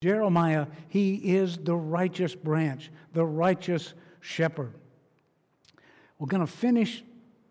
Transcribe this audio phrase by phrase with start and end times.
[0.00, 4.74] Jeremiah, he is the righteous branch, the righteous shepherd.
[6.18, 7.02] We're going to finish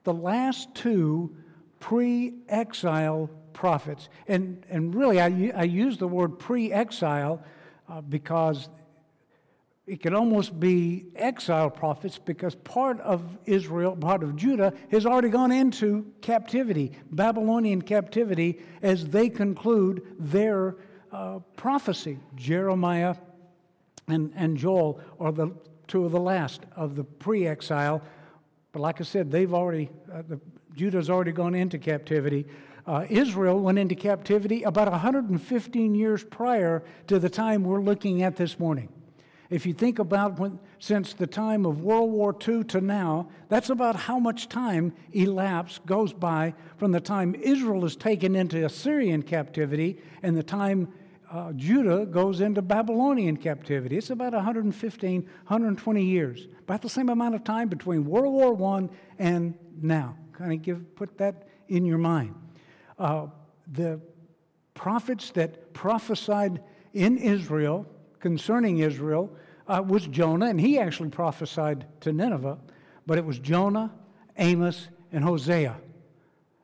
[0.05, 1.36] the last two
[1.81, 4.07] pre exile prophets.
[4.29, 7.44] And, and really, I, I use the word pre exile
[7.89, 8.70] uh, because
[9.86, 15.29] it can almost be exile prophets because part of Israel, part of Judah, has already
[15.29, 20.77] gone into captivity, Babylonian captivity, as they conclude their
[21.12, 22.20] uh, prophecy.
[22.36, 23.16] Jeremiah
[24.07, 25.52] and, and Joel are the
[25.88, 28.02] two of the last of the pre exile.
[28.71, 30.39] But like I said, they've already, uh, the,
[30.75, 32.45] Judah's already gone into captivity.
[32.86, 38.36] Uh, Israel went into captivity about 115 years prior to the time we're looking at
[38.36, 38.89] this morning.
[39.50, 43.70] If you think about when, since the time of World War II to now, that's
[43.70, 49.23] about how much time elapsed, goes by from the time Israel is taken into Assyrian
[49.23, 50.89] captivity and the time
[51.31, 53.97] uh, Judah goes into Babylonian captivity.
[53.97, 58.90] It's about 115, 120 years, about the same amount of time between World War I
[59.20, 60.16] and now.
[60.34, 62.36] Kind of give, put that in your mind.
[62.98, 63.28] Uh,
[63.73, 64.00] the
[64.73, 66.62] prophets that prophesied
[66.94, 67.86] in Israel
[68.20, 69.36] concerning Israel
[69.68, 72.58] uh, was Jonah, and he actually prophesied to Nineveh,
[73.06, 73.94] but it was Jonah,
[74.38, 75.76] Amos, and Hosea.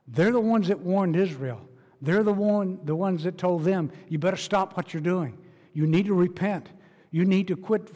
[0.08, 1.62] They're the ones that warned Israel.
[2.02, 5.38] They're the, one, the ones that told them, you better stop what you're doing.
[5.74, 6.70] You need to repent.
[7.12, 7.92] You need to quit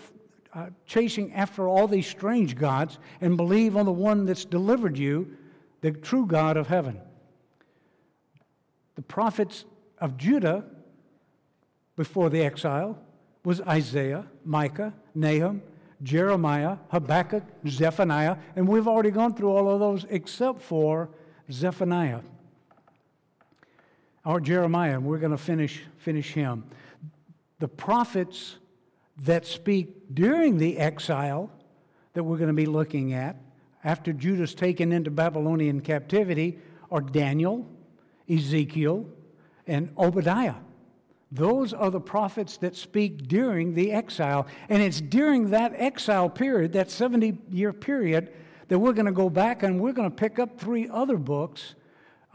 [0.54, 5.36] uh, chasing after all these strange gods and believe on the one that's delivered you,
[5.82, 7.00] the true God of heaven.
[8.96, 9.66] The prophets
[10.00, 10.64] of Judah
[11.96, 12.98] before the exile
[13.48, 15.62] was Isaiah, Micah, Nahum,
[16.04, 21.10] Jeremiah, Habakkuk, Zephaniah, and we've already gone through all of those except for
[21.50, 22.20] Zephaniah
[24.26, 26.66] or Jeremiah, and we're going to finish, finish him.
[27.60, 28.58] The prophets
[29.24, 31.50] that speak during the exile
[32.16, 33.38] that we're going to be looking at
[33.82, 36.60] after Judah's taken into Babylonian captivity
[36.92, 37.66] are Daniel,
[38.30, 39.06] Ezekiel,
[39.66, 40.56] and Obadiah.
[41.32, 44.48] Those are the prophets that speak during the exile.
[44.70, 48.32] And it's during that exile period, that 70 year period,
[48.70, 51.76] that we're going to go back and we're going to pick up three other books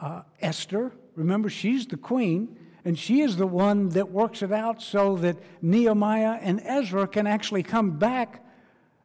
[0.02, 4.82] uh, Esther, remember, she's the queen, and she is the one that works it out
[4.82, 8.44] so that Nehemiah and Ezra can actually come back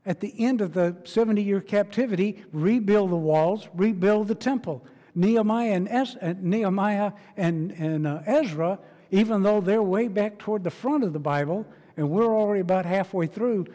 [0.08, 4.84] at the end of the 70 year captivity, rebuild the walls, rebuild the temple.
[5.14, 8.80] Nehemiah and, es- uh, Nehemiah and, and uh, Ezra
[9.12, 12.86] even though they're way back toward the front of the Bible and we're already about
[12.86, 13.66] halfway through,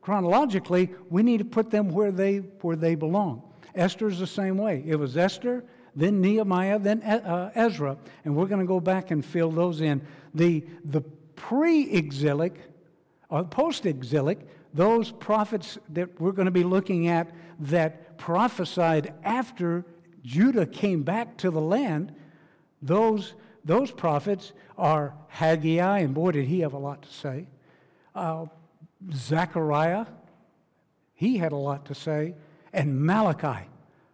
[0.00, 3.42] chronologically, we need to put them where they, where they belong.
[3.74, 4.82] Esther's the same way.
[4.86, 5.64] It was Esther,
[5.94, 10.02] then Nehemiah, then uh, Ezra, and we're going to go back and fill those in.
[10.34, 11.00] The, the
[11.36, 12.54] pre exilic
[13.28, 14.40] or post exilic,
[14.74, 17.30] those prophets that we're going to be looking at
[17.60, 19.84] that prophesied after
[20.22, 22.14] Judah came back to the land,
[22.82, 23.34] those
[23.64, 27.46] those prophets are Haggai, and boy, did he have a lot to say.
[28.14, 28.46] Uh,
[29.12, 30.06] Zechariah,
[31.14, 32.34] he had a lot to say.
[32.72, 33.66] And Malachi.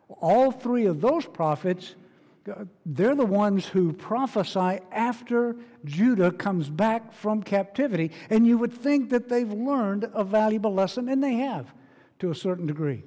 [0.09, 1.95] All three of those prophets,
[2.84, 8.13] they're the ones who prophesy after Judah comes back from captivity.
[8.31, 11.73] And you would think that they've learned a valuable lesson, and they have
[12.21, 13.05] to a certain degree.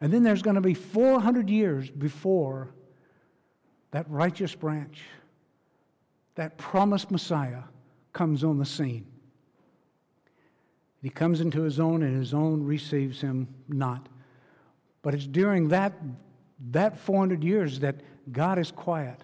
[0.00, 2.70] And then there's going to be 400 years before
[3.92, 5.02] that righteous branch,
[6.34, 7.62] that promised Messiah,
[8.12, 9.06] comes on the scene.
[11.02, 14.08] He comes into his own, and his own receives him not.
[15.02, 15.92] But it's during that,
[16.70, 17.96] that 400 years that
[18.30, 19.18] God is quiet.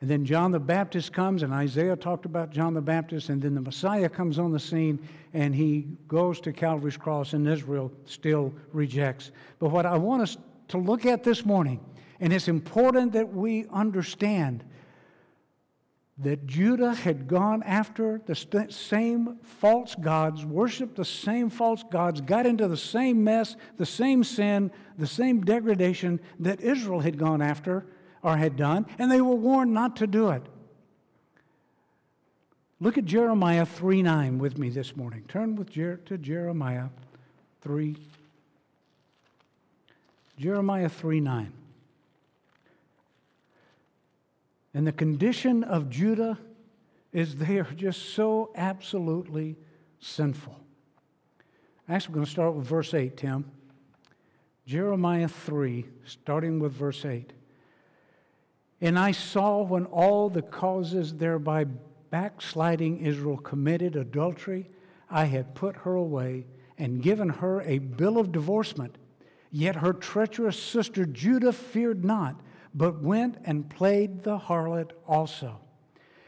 [0.00, 3.54] And then John the Baptist comes, and Isaiah talked about John the Baptist, and then
[3.54, 8.54] the Messiah comes on the scene, and he goes to Calvary's cross, and Israel still
[8.72, 9.32] rejects.
[9.58, 10.36] But what I want us
[10.68, 11.80] to look at this morning
[12.20, 14.64] and it's important that we understand
[16.18, 18.34] that Judah had gone after the
[18.70, 24.24] same false gods, worshiped the same false gods, got into the same mess, the same
[24.24, 27.84] sin, the same degradation that Israel had gone after
[28.22, 30.42] or had done, and they were warned not to do it.
[32.80, 35.24] Look at Jeremiah 3 9 with me this morning.
[35.28, 36.88] Turn with Jer- to Jeremiah
[37.60, 37.96] 3.
[40.38, 41.52] Jeremiah 3 9.
[44.76, 46.38] And the condition of Judah
[47.10, 49.56] is they are just so absolutely
[50.00, 50.54] sinful.
[51.88, 53.50] Actually, we're going to start with verse 8, Tim.
[54.66, 57.32] Jeremiah 3, starting with verse 8.
[58.82, 61.64] And I saw when all the causes thereby
[62.10, 64.68] backsliding Israel committed adultery,
[65.08, 66.44] I had put her away
[66.76, 68.98] and given her a bill of divorcement.
[69.50, 72.42] Yet her treacherous sister Judah feared not,
[72.76, 75.58] but went and played the harlot also.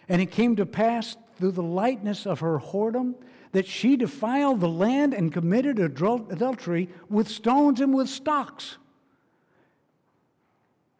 [0.08, 3.14] And it came to pass through the lightness of her whoredom
[3.52, 8.78] that she defiled the land and committed adultery with stones and with stocks.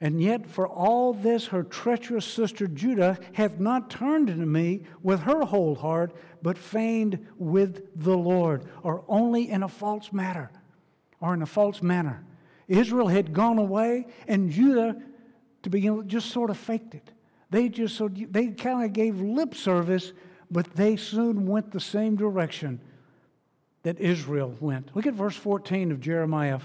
[0.00, 5.20] And yet, for all this, her treacherous sister Judah hath not turned to me with
[5.20, 10.50] her whole heart, but feigned with the Lord, or only in a false matter,
[11.20, 12.24] or in a false manner.
[12.68, 15.02] Israel had gone away, and Judah,
[15.62, 17.10] to begin with, just sort of faked it.
[17.50, 20.12] They just so they kind of gave lip service,
[20.50, 22.81] but they soon went the same direction
[23.82, 24.94] that Israel went.
[24.94, 26.60] Look at verse 14 of Jeremiah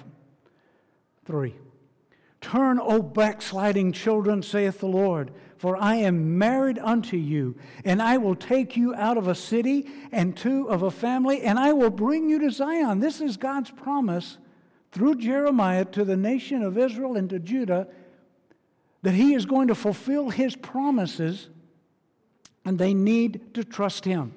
[1.25, 1.56] 3.
[2.42, 7.56] Turn, O backsliding children, saith the Lord, for I am married unto you,
[7.86, 11.57] and I will take you out of a city and two of a family, and
[11.57, 13.00] I will bring you to Zion.
[13.00, 14.38] This is God's promise
[14.92, 17.88] through Jeremiah to the nation of Israel and to Judah
[19.04, 21.50] that he is going to fulfill his promises,
[22.66, 24.34] and they need to trust him.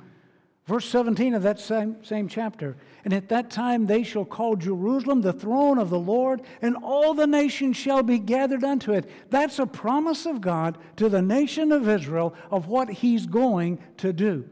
[0.67, 2.77] Verse 17 of that same, same chapter.
[3.05, 7.15] And at that time they shall call Jerusalem the throne of the Lord, and all
[7.15, 9.09] the nations shall be gathered unto it.
[9.31, 14.13] That's a promise of God to the nation of Israel of what he's going to
[14.13, 14.49] do.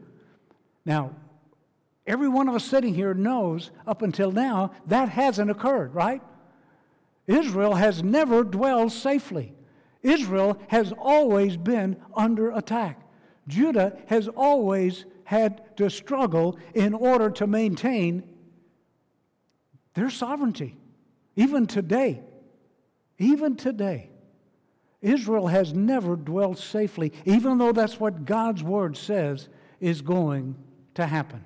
[0.85, 1.11] Now,
[2.07, 6.21] every one of us sitting here knows up until now that hasn't occurred, right?
[7.27, 9.51] Israel has never dwelled safely.
[10.05, 13.01] Israel has always been under attack.
[13.47, 18.23] Judah has always had to struggle in order to maintain
[19.95, 20.77] their sovereignty.
[21.35, 22.21] Even today,
[23.17, 24.09] even today,
[25.01, 29.49] Israel has never dwelt safely, even though that's what God's word says
[29.79, 30.55] is going
[30.93, 31.43] to happen.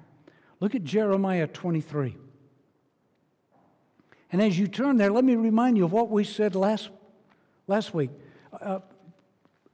[0.59, 2.17] Look at Jeremiah 23.
[4.33, 6.89] And as you turn there, let me remind you of what we said last,
[7.65, 8.11] last week.
[8.53, 8.79] Uh,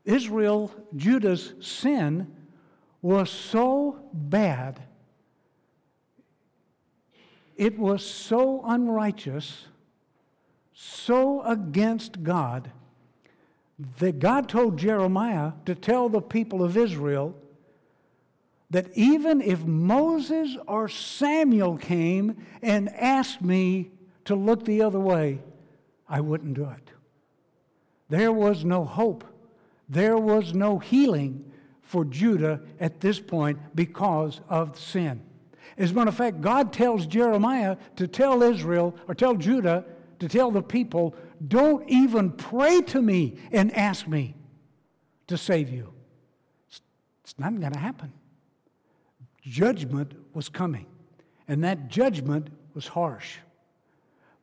[0.04, 2.33] Israel, Judah's sin
[3.01, 4.81] was so bad,
[7.56, 9.68] it was so unrighteous,
[10.74, 12.72] so against God,
[14.00, 17.36] that God told Jeremiah to tell the people of Israel
[18.69, 23.92] that even if Moses or Samuel came and asked me
[24.25, 25.39] to look the other way,
[26.10, 26.85] I wouldn't do it.
[28.10, 29.24] There was no hope.
[29.90, 35.22] There was no healing for Judah at this point because of sin.
[35.78, 39.86] As a matter of fact, God tells Jeremiah to tell Israel, or tell Judah,
[40.19, 41.16] to tell the people,
[41.48, 44.36] don't even pray to me and ask me
[45.28, 45.94] to save you.
[47.24, 48.13] It's not going to happen.
[49.42, 50.86] Judgment was coming,
[51.48, 53.38] and that judgment was harsh.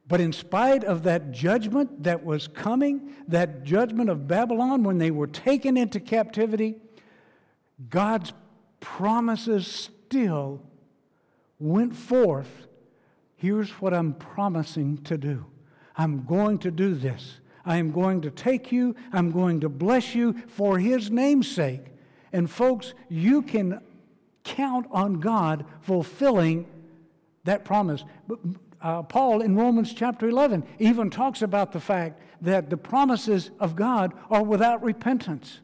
[0.09, 5.11] But in spite of that judgment that was coming, that judgment of Babylon when they
[5.11, 6.77] were taken into captivity,
[7.89, 8.33] God's
[8.81, 10.61] promises still
[11.59, 12.67] went forth.
[13.37, 15.47] Here's what I'm promising to do
[15.97, 17.39] I'm going to do this.
[17.65, 21.85] I am going to take you, I'm going to bless you for His name's sake.
[22.33, 23.81] And folks, you can
[24.43, 26.67] count on God fulfilling
[27.45, 28.05] that promise.
[28.83, 33.77] Uh, Paul in Romans chapter 11 even talks about the fact that the promises of
[33.77, 35.61] God are without repentance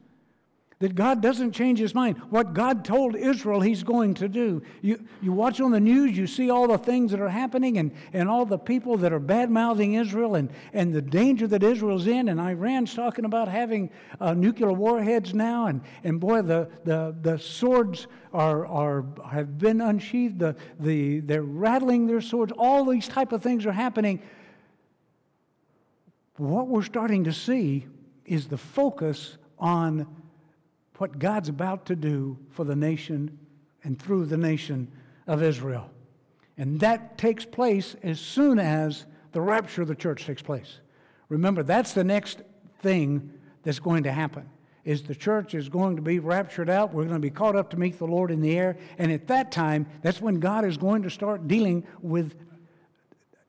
[0.81, 2.19] that God doesn't change his mind.
[2.31, 4.63] What God told Israel he's going to do.
[4.81, 7.91] You, you watch on the news, you see all the things that are happening and,
[8.13, 12.07] and all the people that are bad mouthing Israel and, and the danger that Israel's
[12.07, 12.29] in.
[12.29, 15.67] And Iran's talking about having uh, nuclear warheads now.
[15.67, 21.43] And, and boy, the, the, the swords are, are, have been unsheathed, the, the, they're
[21.43, 22.53] rattling their swords.
[22.57, 24.23] All these type of things are happening.
[26.37, 27.89] What we're starting to see
[28.25, 30.07] is the focus on
[30.99, 33.39] what God's about to do for the nation
[33.83, 34.91] and through the nation
[35.27, 35.91] of Israel.
[36.57, 40.81] And that takes place as soon as the rapture of the church takes place.
[41.29, 42.43] Remember, that's the next
[42.81, 44.49] thing that's going to happen.
[44.85, 46.95] Is the church is going to be raptured out.
[46.95, 48.79] We're going to be caught up to meet the Lord in the air.
[48.97, 52.35] And at that time, that's when God is going to start dealing with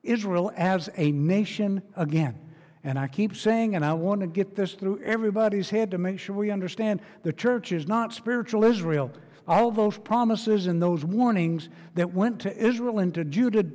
[0.04, 2.38] Israel as a nation again.
[2.84, 6.20] And I keep saying, and I want to get this through everybody's head to make
[6.20, 9.12] sure we understand the church is not spiritual Israel.
[9.48, 13.66] All those promises and those warnings that went to Israel and to Judah,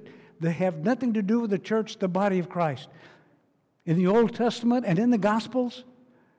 [0.40, 2.88] they have nothing to do with the church, the body of Christ.
[3.84, 5.84] In the Old Testament and in the Gospels,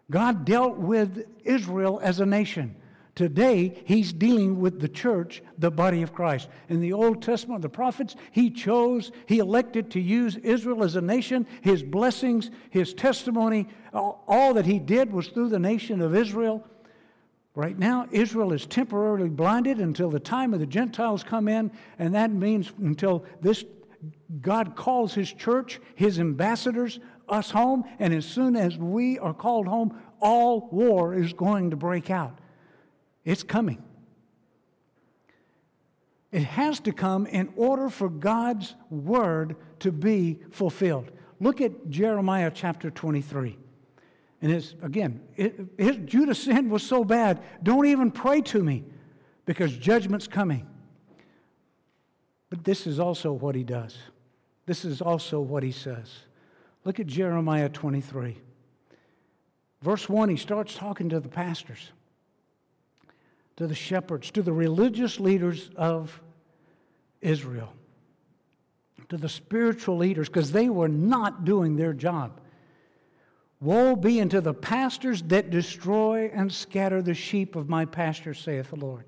[0.09, 2.75] God dealt with Israel as a nation
[3.15, 6.49] Today, he's dealing with the church, the body of Christ.
[6.67, 11.01] In the Old Testament, the prophets, he chose, he elected to use Israel as a
[11.01, 11.47] nation.
[11.61, 16.67] His blessings, his testimony, all that he did was through the nation of Israel.
[17.55, 22.13] Right now, Israel is temporarily blinded until the time of the Gentiles come in, and
[22.15, 23.63] that means until this
[24.41, 29.67] God calls his church, his ambassadors, us home, and as soon as we are called
[29.67, 32.39] home, all war is going to break out.
[33.25, 33.83] It's coming.
[36.31, 41.11] It has to come in order for God's word to be fulfilled.
[41.39, 43.57] Look at Jeremiah chapter 23.
[44.41, 48.83] And it's, again, it, his, Judah's sin was so bad, don't even pray to me
[49.45, 50.67] because judgment's coming.
[52.49, 53.97] But this is also what he does.
[54.65, 56.11] This is also what he says.
[56.83, 58.37] Look at Jeremiah 23.
[59.81, 61.91] Verse 1, he starts talking to the pastors
[63.57, 66.21] to the shepherds, to the religious leaders of
[67.21, 67.73] Israel,
[69.09, 72.39] to the spiritual leaders, because they were not doing their job.
[73.61, 78.69] Woe be unto the pastors that destroy and scatter the sheep of my pasture, saith
[78.69, 79.05] the Lord.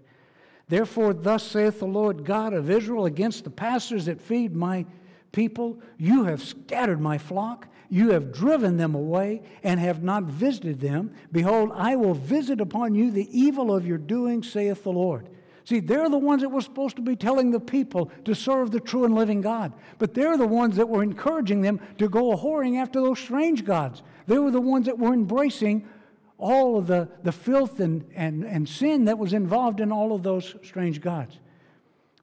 [0.69, 4.85] Therefore, thus saith the Lord God of Israel against the pastors that feed my
[5.31, 10.79] people, You have scattered my flock, you have driven them away and have not visited
[10.79, 11.13] them.
[11.31, 15.29] Behold, I will visit upon you the evil of your doing, saith the Lord.
[15.63, 18.79] See, they're the ones that were supposed to be telling the people to serve the
[18.79, 19.73] true and living God.
[19.97, 23.65] But they're the ones that were encouraging them to go a whoring after those strange
[23.65, 24.01] gods.
[24.27, 25.85] They were the ones that were embracing
[26.37, 30.23] all of the, the filth and, and, and sin that was involved in all of
[30.23, 31.37] those strange gods.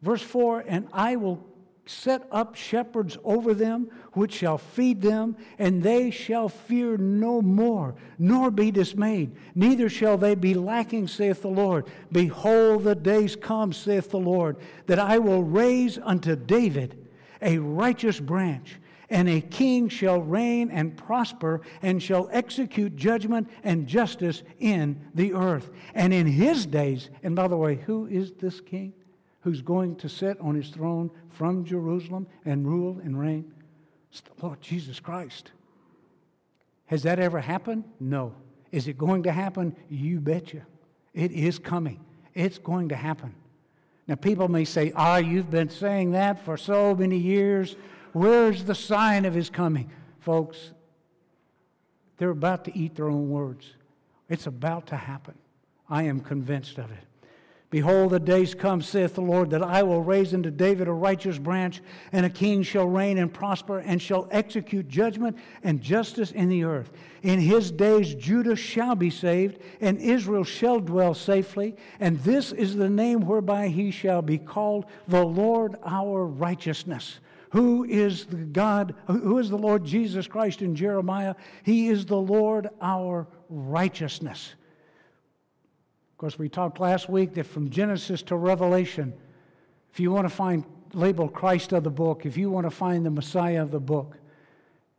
[0.01, 1.45] Verse 4 And I will
[1.87, 7.95] set up shepherds over them, which shall feed them, and they shall fear no more,
[8.19, 9.35] nor be dismayed.
[9.55, 11.87] Neither shall they be lacking, saith the Lord.
[12.11, 17.07] Behold, the days come, saith the Lord, that I will raise unto David
[17.43, 18.81] a righteous branch.
[19.11, 25.35] And a king shall reign and prosper, and shall execute judgment and justice in the
[25.35, 25.71] earth.
[25.95, 28.95] And in his days, and by the way, who is this king?
[29.45, 33.53] Who's going to sit on his throne from Jerusalem and rule and reign?
[34.11, 35.53] It's the Lord Jesus Christ.
[36.87, 37.85] Has that ever happened?
[38.01, 38.35] No.
[38.73, 39.77] Is it going to happen?
[39.91, 40.63] You betcha.
[41.13, 42.01] It is coming.
[42.33, 43.35] It's going to happen.
[44.09, 47.77] Now, people may say, Ah, you've been saying that for so many years.
[48.13, 49.91] Where's the sign of his coming?
[50.21, 50.73] Folks,
[52.17, 53.75] they're about to eat their own words.
[54.29, 55.35] It's about to happen.
[55.89, 57.05] I am convinced of it.
[57.75, 61.39] Behold, the days come, saith the Lord, that I will raise unto David a righteous
[61.39, 66.49] branch, and a king shall reign and prosper, and shall execute judgment and justice in
[66.49, 66.93] the earth.
[67.25, 72.77] In his days Judah shall be saved, and Israel shall dwell safely, and this is
[72.77, 77.19] the name whereby he shall be called the Lord our righteousness.
[77.51, 81.35] Who is the God, who is the Lord Jesus Christ in Jeremiah?
[81.65, 84.55] He is the Lord our righteousness.
[86.25, 89.13] Course, we talked last week that from Genesis to Revelation,
[89.93, 90.65] if you want to find
[90.95, 94.17] label Christ of the book, if you want to find the Messiah of the book,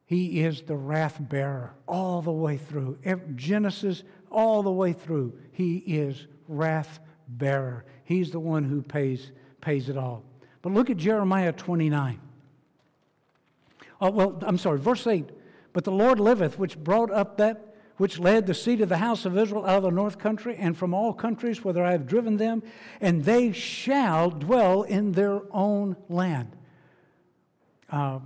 [0.05, 2.99] he is the wrath bearer all the way through.
[3.33, 7.85] Genesis, all the way through, he is wrath bearer.
[8.03, 10.23] He's the one who pays, pays it all.
[10.61, 12.19] But look at Jeremiah 29.
[13.99, 15.27] Oh, well, I'm sorry, verse 8.
[15.73, 17.64] But the Lord liveth, which brought up that
[17.97, 20.77] which led the seed of the house of Israel out of the north country and
[20.77, 22.63] from all countries whither I have driven them,
[22.99, 26.55] and they shall dwell in their own land.
[27.89, 28.19] Uh,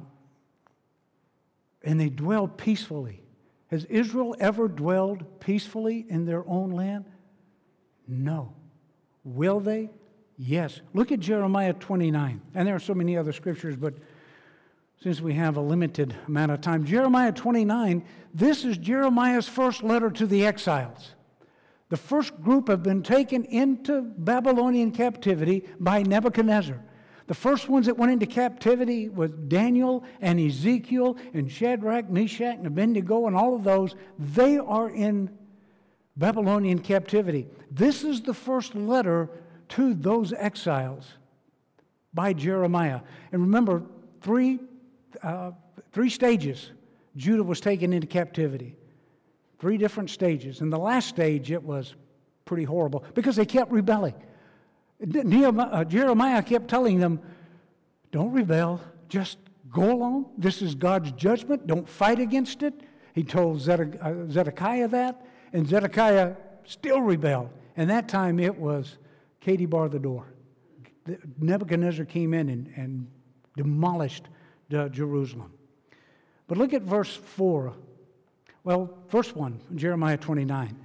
[1.83, 3.21] and they dwell peacefully.
[3.67, 7.05] Has Israel ever dwelled peacefully in their own land?
[8.07, 8.53] No.
[9.23, 9.91] Will they?
[10.37, 10.81] Yes.
[10.93, 12.41] Look at Jeremiah 29.
[12.55, 13.93] And there are so many other scriptures, but
[15.01, 16.83] since we have a limited amount of time.
[16.83, 18.03] Jeremiah 29,
[18.33, 21.15] this is Jeremiah's first letter to the exiles.
[21.87, 26.79] The first group have been taken into Babylonian captivity by Nebuchadnezzar.
[27.27, 32.67] The first ones that went into captivity was Daniel and Ezekiel and Shadrach, Meshach, and
[32.67, 33.95] Abednego, and all of those.
[34.17, 35.29] They are in
[36.17, 37.47] Babylonian captivity.
[37.71, 39.29] This is the first letter
[39.69, 41.13] to those exiles
[42.13, 43.01] by Jeremiah.
[43.31, 43.83] And remember,
[44.21, 44.59] three
[45.23, 45.51] uh,
[45.91, 46.71] three stages
[47.15, 48.75] Judah was taken into captivity.
[49.59, 50.61] Three different stages.
[50.61, 51.95] And the last stage, it was
[52.45, 54.13] pretty horrible because they kept rebelling.
[54.99, 57.19] Nehemiah, uh, Jeremiah kept telling them,
[58.11, 59.37] don't rebel, just
[59.71, 60.31] go along.
[60.37, 61.67] This is God's judgment.
[61.67, 62.73] Don't fight against it.
[63.13, 66.35] He told uh, Zedekiah that, and Zedekiah
[66.65, 67.49] still rebelled.
[67.75, 68.97] And that time it was
[69.41, 70.25] Katie bar the door.
[71.39, 73.07] Nebuchadnezzar came in and, and
[73.55, 74.27] demolished
[74.73, 75.51] Uh, Jerusalem.
[76.47, 77.73] But look at verse 4.
[78.63, 80.77] Well, first 1, Jeremiah 29.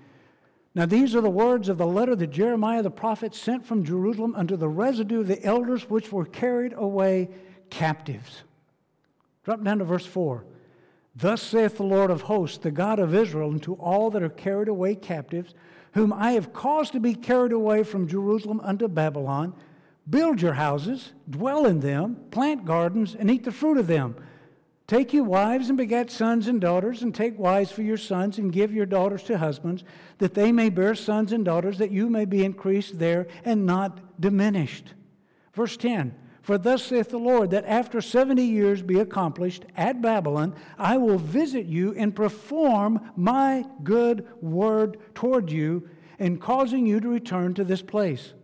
[0.75, 4.35] Now, these are the words of the letter that Jeremiah the prophet sent from Jerusalem
[4.37, 7.29] unto the residue of the elders which were carried away
[7.71, 8.43] captives.
[9.45, 10.45] Drop down to verse 4.
[11.15, 14.69] Thus saith the Lord of hosts, the God of Israel, unto all that are carried
[14.69, 15.55] away captives,
[15.93, 19.55] whom I have caused to be carried away from Jerusalem unto Babylon
[20.09, 24.17] Build your houses, dwell in them, plant gardens, and eat the fruit of them.
[24.87, 28.53] Take you wives and beget sons and daughters, and take wives for your sons, and
[28.53, 29.83] give your daughters to husbands,
[30.19, 34.21] that they may bear sons and daughters, that you may be increased there and not
[34.21, 34.93] diminished.
[35.55, 40.55] Verse 10 For thus saith the Lord, that after seventy years be accomplished at Babylon,
[40.79, 47.09] I will visit you and perform my good word toward you, and causing you to
[47.09, 48.35] return to this place.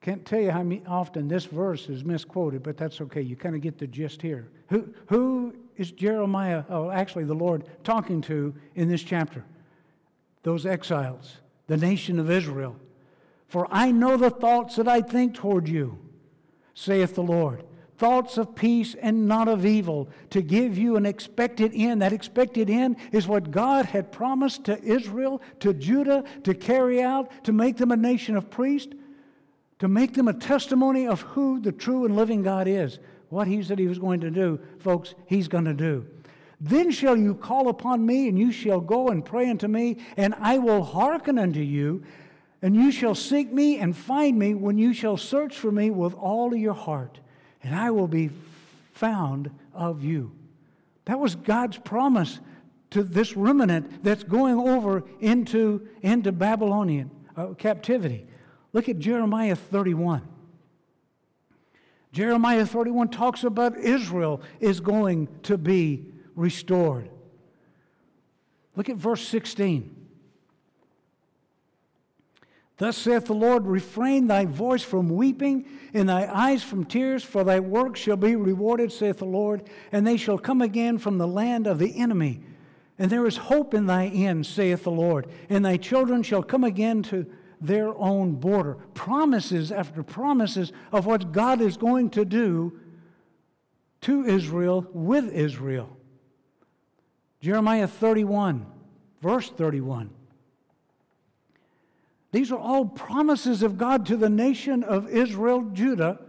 [0.00, 3.20] Can't tell you how often this verse is misquoted, but that's okay.
[3.20, 4.48] You kind of get the gist here.
[4.68, 9.44] Who, who is Jeremiah, oh, actually, the Lord talking to in this chapter?
[10.42, 12.76] Those exiles, the nation of Israel.
[13.48, 15.98] For I know the thoughts that I think toward you,
[16.72, 17.64] saith the Lord.
[17.98, 22.00] Thoughts of peace and not of evil, to give you an expected end.
[22.00, 27.44] That expected end is what God had promised to Israel, to Judah, to carry out,
[27.44, 28.94] to make them a nation of priests
[29.80, 32.98] to make them a testimony of who the true and living God is.
[33.30, 36.06] What he said he was going to do, folks, he's going to do.
[36.60, 40.34] Then shall you call upon me, and you shall go and pray unto me, and
[40.38, 42.02] I will hearken unto you.
[42.62, 46.12] And you shall seek me and find me when you shall search for me with
[46.14, 47.18] all your heart,
[47.62, 48.30] and I will be
[48.92, 50.32] found of you.
[51.06, 52.38] That was God's promise
[52.90, 58.26] to this remnant that's going over into, into Babylonian uh, captivity.
[58.72, 60.22] Look at Jeremiah 31.
[62.12, 67.08] Jeremiah 31 talks about Israel is going to be restored.
[68.76, 69.96] Look at verse 16.
[72.78, 77.44] Thus saith the Lord, refrain thy voice from weeping and thy eyes from tears, for
[77.44, 81.26] thy work shall be rewarded, saith the Lord, and they shall come again from the
[81.26, 82.40] land of the enemy.
[82.98, 86.64] And there is hope in thy end, saith the Lord, and thy children shall come
[86.64, 87.26] again to
[87.60, 88.74] their own border.
[88.94, 92.78] Promises after promises of what God is going to do
[94.02, 95.96] to Israel with Israel.
[97.40, 98.66] Jeremiah 31,
[99.20, 100.10] verse 31.
[102.32, 106.20] These are all promises of God to the nation of Israel, Judah,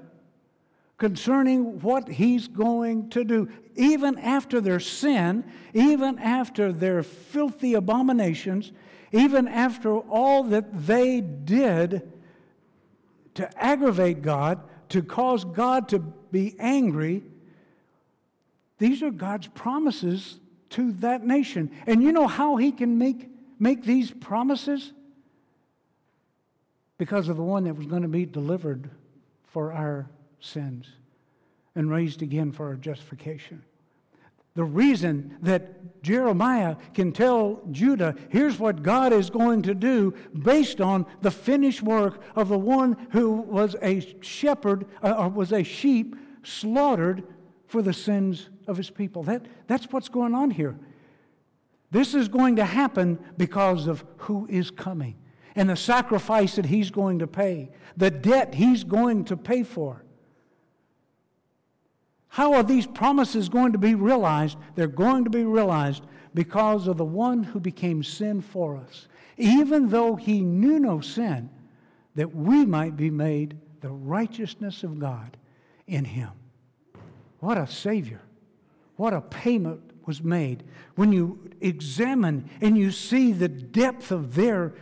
[0.98, 3.50] concerning what He's going to do.
[3.76, 8.72] Even after their sin, even after their filthy abominations,
[9.12, 12.12] even after all that they did
[13.36, 17.24] to aggravate God, to cause God to be angry,
[18.78, 20.40] these are God's promises
[20.72, 21.72] to that nation.
[21.86, 24.94] And you know how He can make, make these promises?
[26.98, 28.90] Because of the one that was going to be delivered
[29.48, 30.88] for our sins
[31.76, 33.64] and raised again for our justification.
[34.54, 40.82] The reason that Jeremiah can tell Judah, here's what God is going to do based
[40.82, 45.64] on the finished work of the one who was a shepherd uh, or was a
[45.64, 47.24] sheep slaughtered
[47.68, 49.24] for the sins of his people.
[49.24, 50.78] That, that's what's going on here.
[51.92, 55.16] This is going to happen because of who is coming
[55.56, 60.04] and the sacrifice that he's going to pay, the debt he's going to pay for.
[62.32, 64.58] How are these promises going to be realized?
[64.76, 69.10] They're going to be realized because of the one who became sin for us.
[69.36, 71.50] Even though he knew no sin,
[72.16, 75.36] that we might be made the righteousness of God
[75.88, 76.30] in him.
[77.40, 78.22] What a Savior.
[78.96, 80.64] What a payment was made.
[80.96, 84.74] When you examine and you see the depth of their,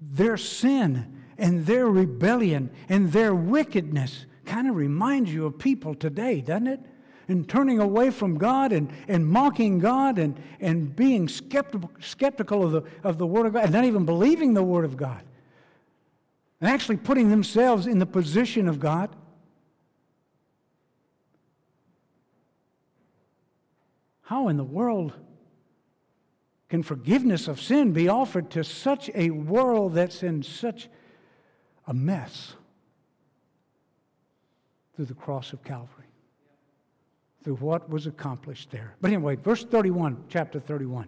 [0.00, 6.40] their sin and their rebellion and their wickedness, kind of reminds you of people today,
[6.40, 6.80] doesn't it?
[7.28, 12.72] And turning away from God and, and mocking God and, and being skeptical, skeptical of
[12.72, 15.22] the, of the Word of God and not even believing the Word of God.
[16.60, 19.14] And actually putting themselves in the position of God.
[24.22, 25.12] How in the world
[26.70, 30.88] can forgiveness of sin be offered to such a world that's in such
[31.86, 32.54] a mess?
[34.98, 36.08] Through the cross of Calvary,
[37.44, 38.96] through what was accomplished there.
[39.00, 41.06] But anyway, verse 31, chapter 31.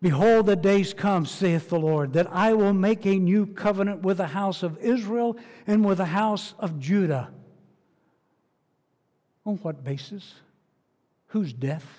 [0.00, 4.18] Behold, the days come, saith the Lord, that I will make a new covenant with
[4.18, 7.32] the house of Israel and with the house of Judah.
[9.44, 10.34] On what basis?
[11.30, 11.98] Whose death?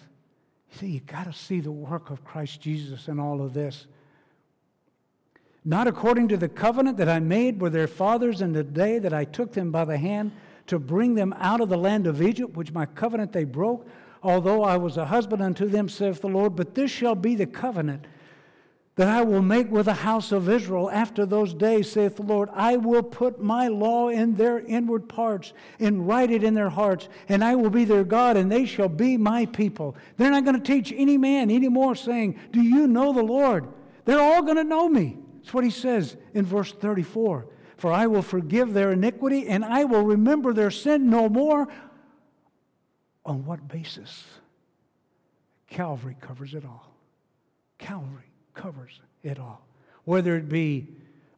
[0.71, 3.85] See, you got to see the work of Christ Jesus in all of this.
[5.67, 9.13] Not according to the covenant that I made with their fathers in the day that
[9.13, 10.31] I took them by the hand
[10.67, 13.87] to bring them out of the land of Egypt, which my covenant they broke
[14.23, 16.55] although I was a husband unto them, saith the Lord.
[16.55, 18.05] But this shall be the covenant
[18.95, 22.49] that I will make with the house of Israel after those days, saith the Lord.
[22.51, 27.07] I will put my law in their inward parts and write it in their hearts,
[27.29, 29.95] and I will be their God, and they shall be my people.
[30.17, 33.67] They're not going to teach any man anymore saying, Do you know the Lord?
[34.05, 35.17] They're all going to know me.
[35.47, 37.47] That's what he says in verse 34.
[37.77, 41.69] For I will forgive their iniquity, and I will remember their sin no more.
[43.25, 44.25] On what basis?
[45.69, 46.93] Calvary covers it all.
[47.77, 49.65] Calvary covers it all.
[50.03, 50.89] Whether it be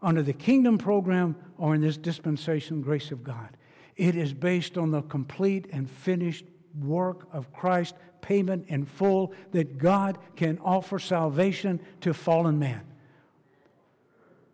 [0.02, 3.58] under the kingdom program or in this dispensation grace of God,
[3.96, 6.46] it is based on the complete and finished
[6.82, 12.89] work of Christ, payment in full, that God can offer salvation to fallen man.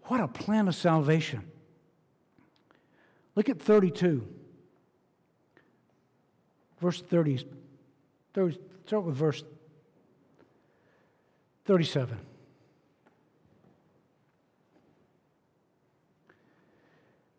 [0.05, 1.43] What a plan of salvation.
[3.35, 4.27] Look at 32
[6.85, 7.47] verse 30,
[8.33, 9.43] 30 start with verse
[11.65, 12.19] 37.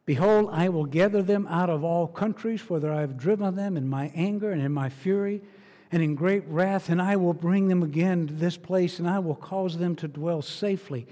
[0.04, 3.88] Behold, I will gather them out of all countries, whither I have driven them in
[3.88, 5.42] my anger and in my fury
[5.92, 9.20] and in great wrath, and I will bring them again to this place, and I
[9.20, 11.06] will cause them to dwell safely.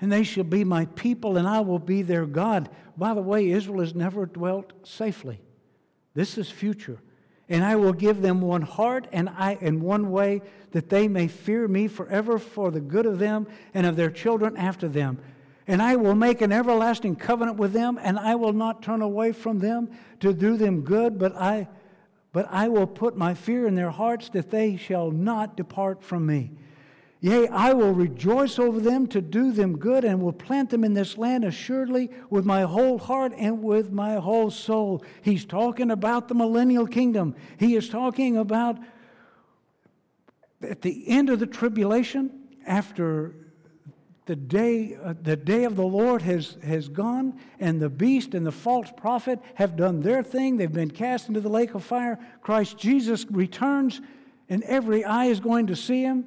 [0.00, 2.68] And they shall be my people, and I will be their God.
[2.96, 5.40] By the way, Israel has never dwelt safely.
[6.14, 7.00] This is future
[7.48, 11.28] and I will give them one heart and I in one way that they may
[11.28, 15.18] fear me forever for the good of them and of their children after them.
[15.66, 19.32] And I will make an everlasting covenant with them, and I will not turn away
[19.32, 21.68] from them to do them good, but I
[22.30, 26.26] but I will put my fear in their hearts that they shall not depart from
[26.26, 26.52] me.
[27.20, 30.94] Yea, I will rejoice over them to do them good and will plant them in
[30.94, 35.02] this land assuredly with my whole heart and with my whole soul.
[35.22, 37.34] He's talking about the millennial kingdom.
[37.58, 38.78] He is talking about
[40.62, 42.30] at the end of the tribulation,
[42.66, 43.34] after
[44.26, 48.44] the day, uh, the day of the Lord has, has gone, and the beast and
[48.44, 50.56] the false prophet have done their thing.
[50.56, 52.18] They've been cast into the lake of fire.
[52.42, 54.00] Christ Jesus returns,
[54.48, 56.26] and every eye is going to see him.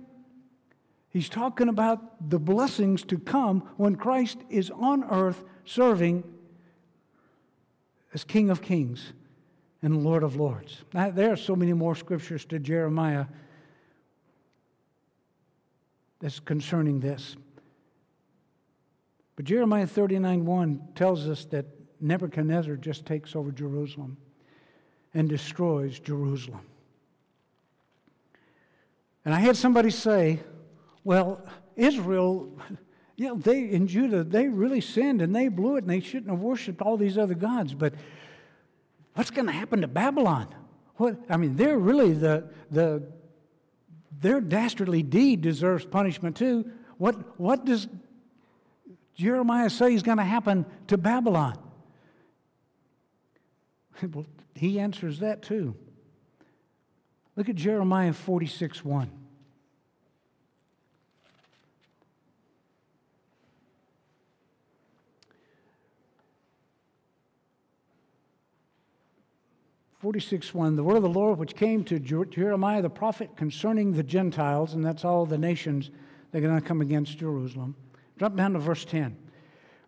[1.12, 6.24] He's talking about the blessings to come when Christ is on earth serving
[8.14, 9.12] as King of Kings
[9.82, 10.84] and Lord of Lords.
[10.94, 13.26] Now, there are so many more scriptures to Jeremiah
[16.22, 17.36] that's concerning this.
[19.36, 21.66] But Jeremiah 39 1 tells us that
[22.00, 24.18] Nebuchadnezzar just takes over Jerusalem
[25.14, 26.62] and destroys Jerusalem.
[29.26, 30.40] And I had somebody say,
[31.04, 32.58] well, Israel,
[33.16, 36.30] you know, they in Judah, they really sinned and they blew it and they shouldn't
[36.30, 37.74] have worshiped all these other gods.
[37.74, 37.94] But
[39.16, 40.54] what's going to happen to Babylon?
[40.96, 43.04] What I mean, they're really the the
[44.20, 46.70] their dastardly deed deserves punishment too.
[46.98, 47.88] What what does
[49.16, 51.58] Jeremiah say is going to happen to Babylon?
[54.14, 55.76] Well, he answers that too.
[57.36, 59.21] Look at Jeremiah 46 1.
[70.02, 74.02] 46 1, the word of the Lord which came to Jeremiah the prophet concerning the
[74.02, 75.92] Gentiles, and that's all the nations
[76.32, 77.76] that are going to come against Jerusalem.
[78.18, 79.16] Drop down to verse 10.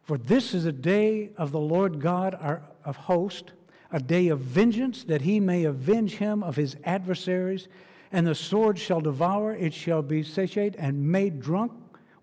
[0.04, 3.54] For this is a day of the Lord God our, of hosts,
[3.91, 7.67] a day of vengeance, that he may avenge him of his adversaries.
[8.12, 11.71] And the sword shall devour, it shall be satiated and made drunk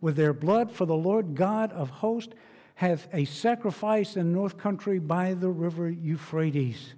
[0.01, 0.71] with their blood.
[0.71, 2.35] For the Lord God of hosts
[2.77, 6.95] hath a sacrifice in the north country by the river Euphrates.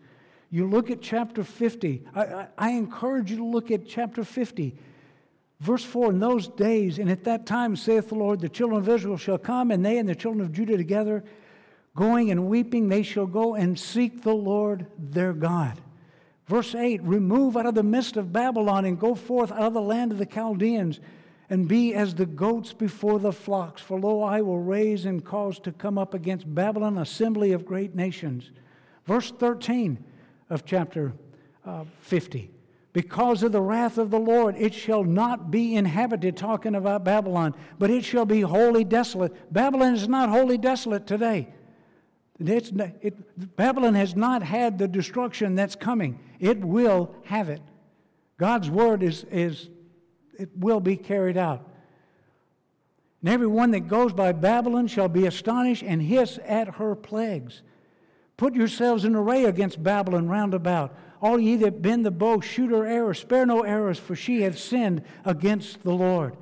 [0.53, 2.05] You look at chapter 50.
[2.15, 4.77] I, I, I, encourage you to look at chapter 50.
[5.61, 8.89] Verse 4 In those days, and at that time, saith the Lord, the children of
[8.89, 11.25] Israel shall come, and they and the children of Judah together,
[11.97, 15.81] going and weeping, they shall go and seek the Lord their God.
[16.49, 19.81] Verse 8 Remove out of the midst of Babylon and go forth out of the
[19.81, 21.01] land of the Chaldeans
[21.49, 23.81] and be as the goats before the flocks.
[23.81, 27.95] For lo, I will raise and cause to come up against Babylon assembly of great
[27.95, 28.51] nations.
[29.07, 30.12] Verse 13
[30.51, 31.13] of chapter
[31.65, 32.51] uh, 50.
[32.93, 37.55] because of the wrath of the Lord, it shall not be inhabited, talking about Babylon,
[37.79, 39.53] but it shall be wholly desolate.
[39.53, 41.49] Babylon is not wholly desolate today.
[42.39, 46.19] It, Babylon has not had the destruction that's coming.
[46.41, 47.63] It will have it.
[48.39, 49.71] God's word is, is
[50.39, 51.69] it will be carried out.
[53.21, 57.63] And everyone that goes by Babylon shall be astonished and hiss at her plagues.
[58.43, 60.97] Put yourselves in array against Babylon round about.
[61.21, 64.59] All ye that bend the bow, shoot her arrows, spare no arrows, for she hath
[64.59, 66.37] sinned against the Lord.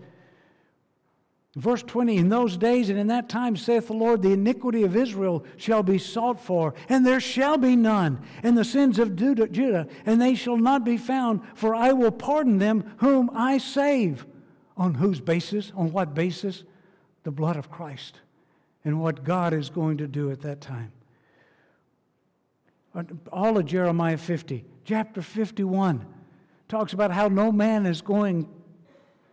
[1.55, 4.97] Verse 20 In those days and in that time, saith the Lord, the iniquity of
[4.97, 9.87] Israel shall be sought for, and there shall be none, and the sins of Judah,
[10.07, 14.25] and they shall not be found, for I will pardon them whom I save.
[14.75, 15.71] On whose basis?
[15.77, 16.65] On what basis?
[17.25, 18.21] The blood of Christ,
[18.87, 20.93] and what God is going to do at that time.
[23.33, 26.05] All of Jeremiah 50, chapter 51,
[26.69, 28.49] talks about how no man is going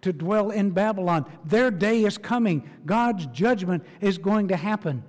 [0.01, 1.25] to dwell in Babylon.
[1.43, 2.69] Their day is coming.
[2.85, 5.03] God's judgment is going to happen.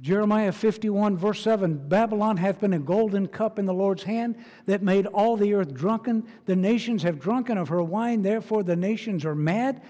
[0.00, 4.82] Jeremiah 51, verse 7 Babylon hath been a golden cup in the Lord's hand that
[4.82, 6.26] made all the earth drunken.
[6.46, 9.80] The nations have drunken of her wine, therefore the nations are mad.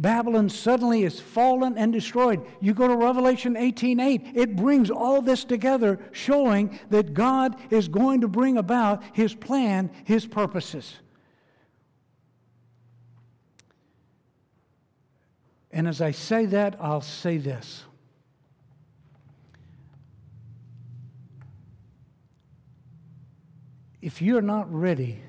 [0.00, 2.46] Babylon suddenly is fallen and destroyed.
[2.58, 7.86] You go to Revelation 18:8, 8, it brings all this together, showing that God is
[7.88, 10.94] going to bring about his plan, his purposes.
[15.70, 17.84] And as I say that, I'll say this.
[24.00, 25.20] If you're not ready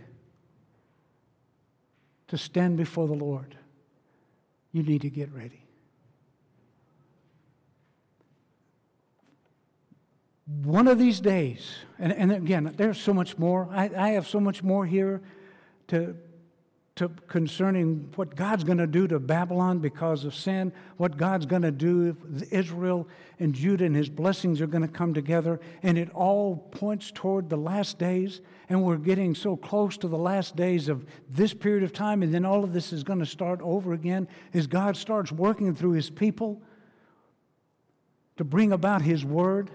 [2.29, 3.57] to stand before the Lord,
[4.71, 5.63] you need to get ready.
[10.63, 13.69] One of these days, and, and again, there's so much more.
[13.71, 15.21] I, I have so much more here
[15.87, 16.15] to,
[16.95, 21.61] to concerning what God's going to do to Babylon because of sin, what God's going
[21.61, 23.07] to do if Israel
[23.39, 25.59] and Judah, and his blessings are going to come together.
[25.83, 28.41] And it all points toward the last days.
[28.67, 32.23] And we're getting so close to the last days of this period of time.
[32.23, 35.73] And then all of this is going to start over again as God starts working
[35.73, 36.61] through his people
[38.35, 39.71] to bring about his word.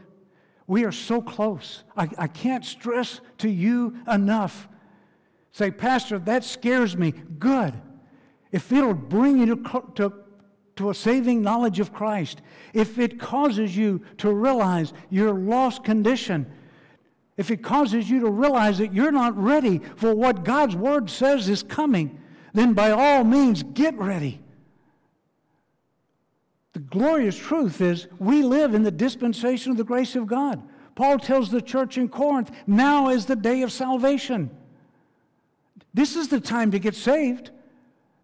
[0.67, 1.83] We are so close.
[1.97, 4.69] I, I can't stress to you enough
[5.57, 7.15] Say, Pastor, that scares me.
[7.39, 7.73] Good.
[8.53, 10.13] If it'll bring you to, to,
[10.77, 12.43] to a saving knowledge of Christ,
[12.75, 16.45] if it causes you to realize your lost condition,
[17.39, 21.49] if it causes you to realize that you're not ready for what God's Word says
[21.49, 22.21] is coming,
[22.53, 24.43] then by all means get ready.
[26.75, 30.63] The glorious truth is we live in the dispensation of the grace of God.
[30.97, 34.51] Paul tells the church in Corinth, now is the day of salvation.
[35.97, 37.53] This is the time to get saved.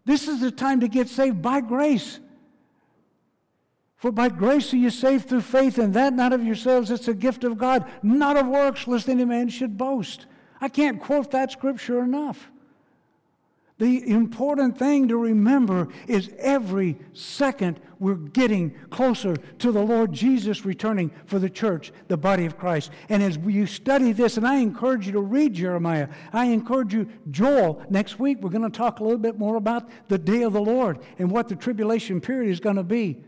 [0.04, 2.20] This is the time to get saved by grace.
[3.96, 7.14] For by grace are you saved through faith, and that not of yourselves, it's a
[7.14, 10.26] gift of God, not of works, lest any man should boast.
[10.60, 12.51] I can't quote that scripture enough.
[13.82, 20.64] The important thing to remember is every second we're getting closer to the Lord Jesus
[20.64, 22.92] returning for the church, the body of Christ.
[23.08, 27.08] And as you study this, and I encourage you to read Jeremiah, I encourage you,
[27.32, 30.52] Joel, next week we're going to talk a little bit more about the day of
[30.52, 33.24] the Lord and what the tribulation period is going to be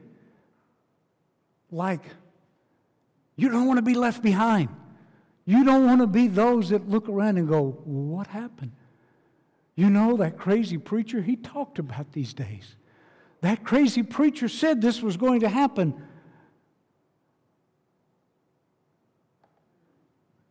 [1.72, 2.04] like.
[3.34, 4.68] You don't want to be left behind.
[5.46, 8.70] You don't want to be those that look around and go, What happened?
[9.76, 12.76] You know, that crazy preacher, he talked about these days.
[13.40, 16.00] That crazy preacher said this was going to happen.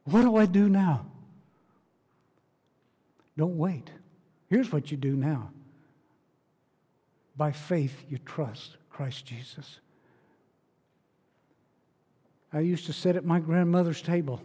[0.04, 1.06] What do I do now?
[3.38, 3.90] Don't wait.
[4.50, 5.52] Here's what you do now.
[7.36, 9.80] By faith, you trust Christ Jesus.
[12.52, 14.44] I used to sit at my grandmother's table,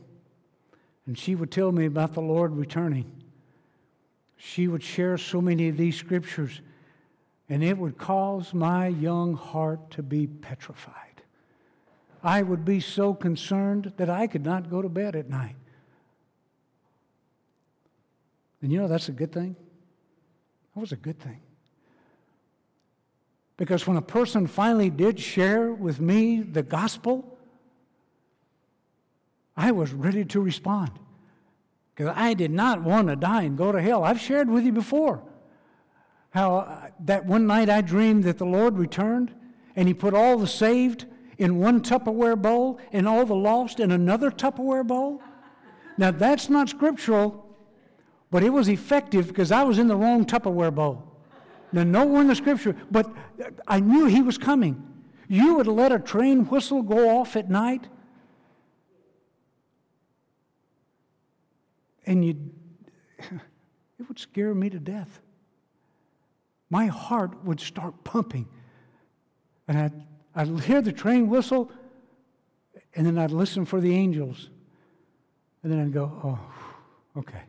[1.06, 3.10] and she would tell me about the Lord returning
[4.38, 6.62] she would share so many of these scriptures,
[7.48, 10.94] and it would cause my young heart to be petrified.
[12.22, 15.56] I would be so concerned that I could not go to bed at night.
[18.62, 19.56] And you know, that's a good thing.
[20.74, 21.40] That was a good thing.
[23.56, 27.36] Because when a person finally did share with me the gospel,
[29.56, 30.92] I was ready to respond
[31.98, 34.04] because I did not want to die and go to hell.
[34.04, 35.20] I've shared with you before
[36.30, 39.34] how uh, that one night I dreamed that the Lord returned
[39.74, 41.06] and He put all the saved
[41.38, 45.20] in one Tupperware bowl and all the lost in another Tupperware bowl.
[45.96, 47.44] Now, that's not scriptural,
[48.30, 51.02] But it was effective because I was in the wrong Tupperware bowl.
[51.72, 53.10] Now, nowhere in the scripture, but
[53.66, 54.80] I knew he was coming.
[55.26, 57.88] You would let a train whistle go off at night,
[62.08, 62.36] and you
[63.98, 65.20] it would scare me to death.
[66.70, 68.48] My heart would start pumping.
[69.66, 69.92] And I'd,
[70.34, 71.70] I'd hear the train whistle,
[72.94, 74.48] and then I'd listen for the angels.
[75.62, 77.42] And then I'd go, oh, okay.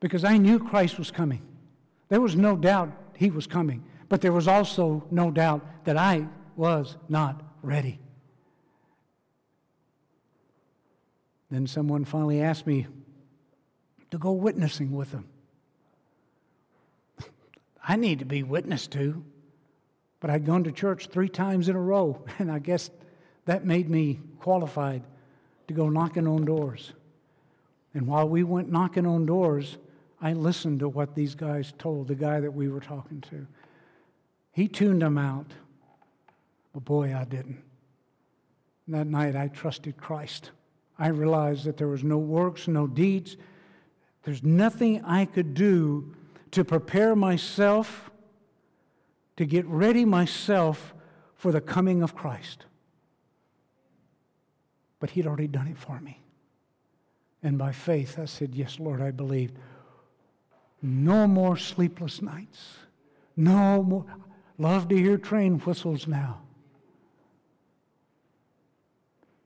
[0.00, 1.42] Because I knew Christ was coming.
[2.08, 6.26] There was no doubt he was coming, but there was also no doubt that I
[6.56, 7.98] was not ready.
[11.56, 12.86] Then someone finally asked me
[14.10, 15.26] to go witnessing with them.
[17.88, 19.24] I need to be witnessed to,
[20.20, 22.90] but I'd gone to church three times in a row, and I guess
[23.46, 25.02] that made me qualified
[25.68, 26.92] to go knocking on doors.
[27.94, 29.78] And while we went knocking on doors,
[30.20, 33.46] I listened to what these guys told, the guy that we were talking to.
[34.52, 35.52] He tuned them out,
[36.74, 37.62] but boy, I didn't.
[38.84, 40.50] And that night, I trusted Christ.
[40.98, 43.36] I realized that there was no works, no deeds.
[44.22, 46.14] There's nothing I could do
[46.52, 48.10] to prepare myself,
[49.36, 50.94] to get ready myself
[51.34, 52.64] for the coming of Christ.
[54.98, 56.22] But He'd already done it for me.
[57.42, 59.52] And by faith, I said, Yes, Lord, I believe.
[60.82, 62.78] No more sleepless nights.
[63.36, 64.04] No more.
[64.58, 66.40] Love to hear train whistles now.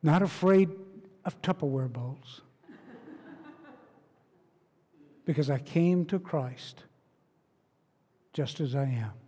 [0.02, 0.70] Not afraid
[1.24, 2.42] of Tupperware bowls.
[5.24, 6.84] because I came to Christ
[8.32, 9.19] just as I am.